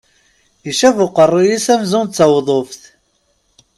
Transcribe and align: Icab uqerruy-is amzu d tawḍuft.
Icab 0.69 0.97
uqerruy-is 1.05 1.65
amzu 1.73 2.01
d 2.05 2.09
tawḍuft. 2.17 2.81